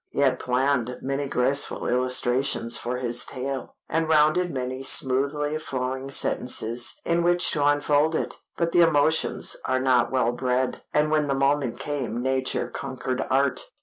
He 0.09 0.21
had 0.21 0.39
planned 0.39 0.97
many 1.03 1.27
graceful 1.29 1.85
illustrations 1.87 2.75
for 2.75 2.97
his 2.97 3.23
tale, 3.23 3.75
and 3.87 4.09
rounded 4.09 4.49
many 4.51 4.81
smoothly 4.81 5.59
flowing 5.59 6.09
sentences 6.09 6.99
in 7.05 7.21
which 7.21 7.51
to 7.51 7.63
unfold 7.63 8.15
it. 8.15 8.33
But 8.57 8.71
the 8.71 8.81
emotions 8.81 9.57
are 9.65 9.79
not 9.79 10.11
well 10.11 10.31
bred, 10.31 10.81
and 10.91 11.11
when 11.11 11.27
the 11.27 11.35
moment 11.35 11.77
came 11.77 12.19
nature 12.23 12.67
conquered 12.67 13.23
art. 13.29 13.65